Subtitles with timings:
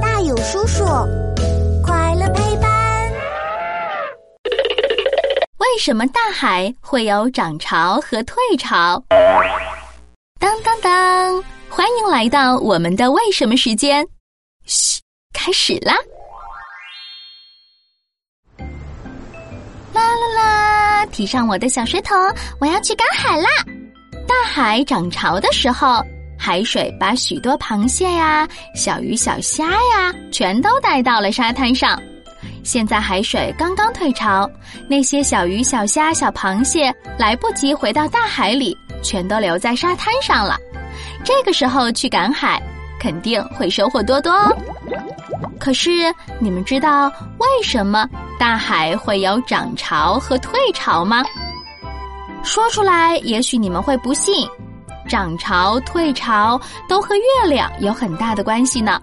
[0.00, 0.84] 大有叔叔，
[1.84, 3.12] 快乐陪伴。
[5.58, 9.02] 为什么大海会有涨潮和退潮？
[10.40, 11.44] 当当当！
[11.68, 14.06] 欢迎来到我们的为什么时间。
[14.64, 15.00] 嘘，
[15.34, 15.94] 开始啦！
[19.92, 21.06] 啦啦啦！
[21.06, 22.16] 提上我的小水桶，
[22.58, 23.48] 我要去赶海啦！
[24.26, 26.02] 大海涨潮的时候，
[26.38, 32.00] 海水把许多螃蟹呀、小鱼小虾呀，全都带到了沙滩上。
[32.62, 34.48] 现在海水刚刚退潮，
[34.88, 40.56] 那些小鱼小虾、小螃蟹来不及回到大海里，全都留在沙滩上了。
[41.24, 42.60] 这个时候去赶海，
[43.00, 44.56] 肯定会收获多多哦。
[45.58, 45.90] 可是
[46.38, 51.24] 你们知道为什么大海会有涨潮和退潮吗？
[52.42, 54.48] 说出来，也许你们会不信，
[55.06, 59.00] 涨潮、退潮都和月亮有很大的关系呢。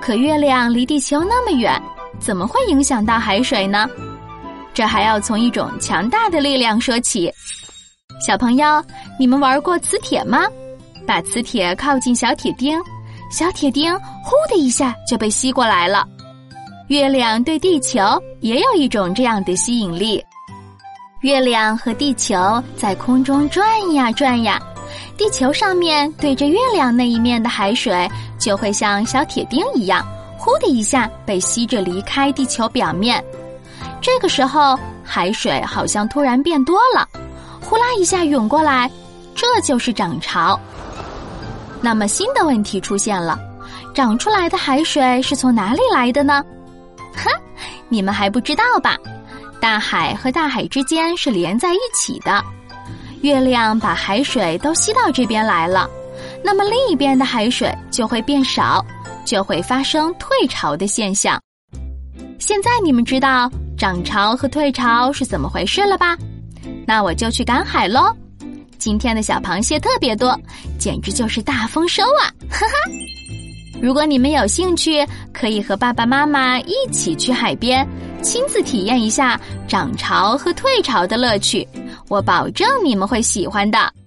[0.00, 1.80] 可月亮离地球那么远，
[2.18, 3.88] 怎么会影响到海水呢？
[4.74, 7.32] 这还要从一种强大的力量说起。
[8.26, 8.82] 小朋友，
[9.18, 10.44] 你们玩过磁铁吗？
[11.06, 12.80] 把磁铁靠近小铁钉，
[13.30, 13.92] 小铁钉
[14.24, 16.06] 呼的一下就被吸过来了。
[16.88, 18.00] 月亮对地球
[18.40, 20.22] 也有一种这样的吸引力。
[21.22, 23.64] 月亮和地球在空中转
[23.94, 24.60] 呀转呀，
[25.16, 30.04] 地球上面对着月亮那一面的海水就会像小铁钉一样，
[30.38, 33.22] 呼的一下被吸着离开地球表面。
[34.00, 37.08] 这个时候，海水好像突然变多了，
[37.60, 38.90] 呼啦一下涌过来，
[39.34, 40.58] 这就是涨潮。
[41.80, 43.38] 那么新的问题出现了，
[43.94, 46.44] 涨出来的海水是从哪里来的呢？
[47.14, 47.30] 哼，
[47.88, 48.96] 你们还不知道吧？
[49.60, 52.42] 大海和大海之间是连在一起的，
[53.22, 55.88] 月亮把海水都吸到这边来了，
[56.44, 58.84] 那么另一边的海水就会变少，
[59.24, 61.40] 就会发生退潮的现象。
[62.40, 63.48] 现在你们知道
[63.78, 66.16] 涨潮和退潮是怎么回事了吧？
[66.84, 68.12] 那我就去赶海喽。
[68.76, 70.36] 今天的小螃蟹特别多，
[70.76, 72.26] 简直就是大丰收啊！
[72.50, 72.74] 哈哈。
[73.80, 77.86] 如果你们有兴趣，可以和爸爸妈妈一起去海边，
[78.20, 81.66] 亲自体验一下涨潮和退潮的乐趣。
[82.12, 84.01] 我保证你们会喜欢的。